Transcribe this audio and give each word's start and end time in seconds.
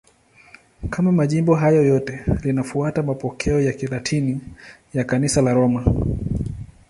Kama 0.89 1.11
majimbo 1.11 1.55
hayo 1.55 1.85
yote, 1.85 2.23
linafuata 2.43 3.03
mapokeo 3.03 3.61
ya 3.61 3.73
Kilatini 3.73 4.41
ya 4.93 5.03
Kanisa 5.03 5.41
la 5.41 5.53
Roma. 5.53 5.85